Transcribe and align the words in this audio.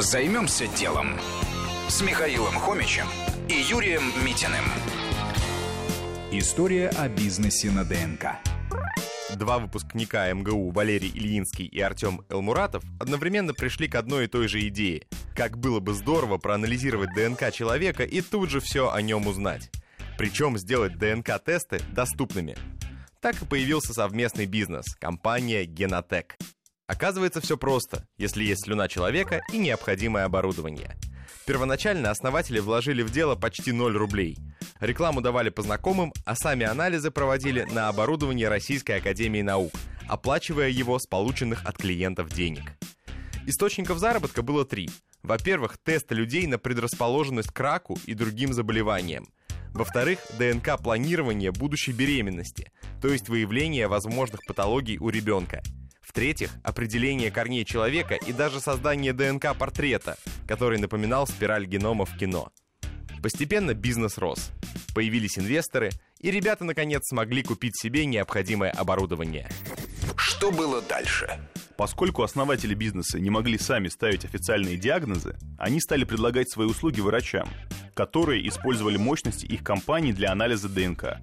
Займемся 0.00 0.66
делом 0.66 1.08
с 1.86 2.00
Михаилом 2.00 2.54
Хомичем 2.54 3.04
и 3.50 3.52
Юрием 3.52 4.02
Митиным. 4.24 4.64
История 6.32 6.88
о 6.88 7.06
бизнесе 7.06 7.70
на 7.70 7.84
ДНК. 7.84 8.36
Два 9.36 9.58
выпускника 9.58 10.32
МГУ 10.32 10.70
Валерий 10.70 11.10
Ильинский 11.10 11.66
и 11.66 11.80
Артем 11.80 12.22
Элмуратов 12.30 12.82
одновременно 12.98 13.52
пришли 13.52 13.88
к 13.88 13.94
одной 13.94 14.24
и 14.24 14.26
той 14.26 14.48
же 14.48 14.66
идее. 14.66 15.06
Как 15.36 15.58
было 15.58 15.80
бы 15.80 15.92
здорово 15.92 16.38
проанализировать 16.38 17.12
ДНК 17.14 17.52
человека 17.52 18.02
и 18.02 18.22
тут 18.22 18.48
же 18.48 18.60
все 18.60 18.90
о 18.90 19.02
нем 19.02 19.26
узнать. 19.26 19.70
Причем 20.16 20.56
сделать 20.56 20.96
ДНК-тесты 20.96 21.78
доступными. 21.92 22.56
Так 23.20 23.42
и 23.42 23.44
появился 23.44 23.92
совместный 23.92 24.46
бизнес– 24.46 24.94
компания 24.98 25.66
Genotech. 25.66 26.36
Оказывается, 26.90 27.40
все 27.40 27.56
просто, 27.56 28.04
если 28.18 28.42
есть 28.42 28.64
слюна 28.64 28.88
человека 28.88 29.42
и 29.52 29.58
необходимое 29.58 30.24
оборудование. 30.24 30.96
Первоначально 31.46 32.10
основатели 32.10 32.58
вложили 32.58 33.02
в 33.02 33.12
дело 33.12 33.36
почти 33.36 33.70
0 33.70 33.96
рублей. 33.96 34.36
Рекламу 34.80 35.20
давали 35.20 35.50
по 35.50 35.62
знакомым, 35.62 36.12
а 36.24 36.34
сами 36.34 36.66
анализы 36.66 37.12
проводили 37.12 37.62
на 37.70 37.88
оборудование 37.88 38.48
Российской 38.48 38.96
Академии 38.96 39.40
Наук, 39.40 39.72
оплачивая 40.08 40.68
его 40.68 40.98
с 40.98 41.06
полученных 41.06 41.64
от 41.64 41.76
клиентов 41.76 42.30
денег. 42.30 42.72
Источников 43.46 43.98
заработка 43.98 44.42
было 44.42 44.64
три. 44.64 44.90
Во-первых, 45.22 45.78
тест 45.78 46.10
людей 46.10 46.48
на 46.48 46.58
предрасположенность 46.58 47.52
к 47.52 47.60
раку 47.60 48.00
и 48.04 48.14
другим 48.14 48.52
заболеваниям. 48.52 49.28
Во-вторых, 49.72 50.18
ДНК-планирование 50.40 51.52
будущей 51.52 51.92
беременности, 51.92 52.72
то 53.00 53.06
есть 53.06 53.28
выявление 53.28 53.86
возможных 53.86 54.40
патологий 54.44 54.98
у 54.98 55.08
ребенка– 55.08 55.62
в-третьих, 56.10 56.50
определение 56.64 57.30
корней 57.30 57.64
человека 57.64 58.16
и 58.16 58.32
даже 58.32 58.60
создание 58.60 59.12
ДНК-портрета, 59.12 60.16
который 60.48 60.80
напоминал 60.80 61.28
спираль 61.28 61.66
генома 61.66 62.04
в 62.04 62.16
кино. 62.18 62.50
Постепенно 63.22 63.74
бизнес 63.74 64.18
рос. 64.18 64.50
Появились 64.92 65.38
инвесторы, 65.38 65.90
и 66.18 66.32
ребята 66.32 66.64
наконец 66.64 67.02
смогли 67.06 67.44
купить 67.44 67.80
себе 67.80 68.06
необходимое 68.06 68.72
оборудование. 68.72 69.48
Что 70.16 70.50
было 70.50 70.82
дальше? 70.82 71.28
Поскольку 71.76 72.24
основатели 72.24 72.74
бизнеса 72.74 73.20
не 73.20 73.30
могли 73.30 73.56
сами 73.56 73.86
ставить 73.86 74.24
официальные 74.24 74.78
диагнозы, 74.78 75.38
они 75.58 75.80
стали 75.80 76.02
предлагать 76.02 76.50
свои 76.50 76.66
услуги 76.66 77.00
врачам, 77.00 77.48
которые 77.94 78.48
использовали 78.48 78.96
мощности 78.96 79.46
их 79.46 79.62
компаний 79.62 80.12
для 80.12 80.32
анализа 80.32 80.68
ДНК. 80.68 81.18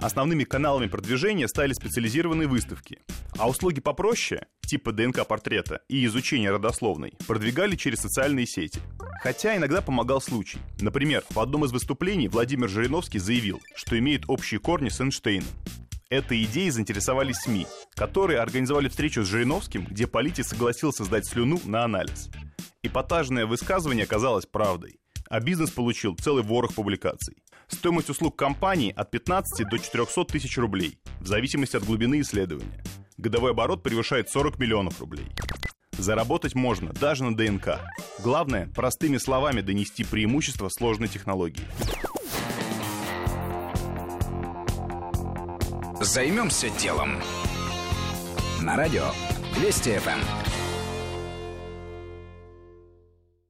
Основными 0.00 0.44
каналами 0.44 0.86
продвижения 0.86 1.46
стали 1.46 1.74
специализированные 1.74 2.48
выставки, 2.48 3.00
а 3.36 3.48
услуги 3.50 3.80
попроще, 3.80 4.46
типа 4.62 4.92
ДНК-портрета 4.92 5.82
и 5.88 6.06
изучения 6.06 6.50
родословной, 6.50 7.12
продвигали 7.26 7.76
через 7.76 8.00
социальные 8.00 8.46
сети. 8.46 8.80
Хотя 9.22 9.56
иногда 9.58 9.82
помогал 9.82 10.22
случай. 10.22 10.58
Например, 10.80 11.22
в 11.28 11.38
одном 11.38 11.66
из 11.66 11.72
выступлений 11.72 12.28
Владимир 12.28 12.70
Жириновский 12.70 13.18
заявил, 13.18 13.60
что 13.74 13.98
имеет 13.98 14.24
общие 14.28 14.58
корни 14.58 14.88
с 14.88 15.02
Эйнштейном. 15.02 15.48
Этой 16.08 16.42
идеей 16.44 16.70
заинтересовались 16.70 17.36
СМИ, 17.42 17.66
которые 17.94 18.40
организовали 18.40 18.88
встречу 18.88 19.22
с 19.22 19.28
Жириновским, 19.28 19.84
где 19.84 20.06
политик 20.06 20.46
согласился 20.46 21.04
сдать 21.04 21.26
слюну 21.26 21.60
на 21.66 21.84
анализ. 21.84 22.30
Эпатажное 22.82 23.44
высказывание 23.44 24.04
оказалось 24.04 24.46
правдой, 24.46 24.98
а 25.28 25.40
бизнес 25.40 25.70
получил 25.70 26.16
целый 26.16 26.42
ворох 26.42 26.74
публикаций. 26.74 27.36
Стоимость 27.70 28.10
услуг 28.10 28.36
компании 28.36 28.92
от 28.94 29.10
15 29.10 29.68
до 29.68 29.78
400 29.78 30.24
тысяч 30.24 30.58
рублей, 30.58 30.98
в 31.20 31.26
зависимости 31.26 31.76
от 31.76 31.84
глубины 31.84 32.20
исследования. 32.20 32.82
Годовой 33.16 33.52
оборот 33.52 33.82
превышает 33.82 34.28
40 34.28 34.58
миллионов 34.58 35.00
рублей. 35.00 35.26
Заработать 35.92 36.54
можно 36.54 36.92
даже 36.92 37.24
на 37.24 37.36
ДНК. 37.36 37.80
Главное, 38.20 38.68
простыми 38.74 39.18
словами 39.18 39.60
донести 39.60 40.04
преимущество 40.04 40.68
сложной 40.68 41.08
технологии. 41.08 41.64
Займемся 46.00 46.70
делом. 46.70 47.20
На 48.62 48.76
радио 48.76 49.04
Вести 49.58 49.98
ФМ. 49.98 50.20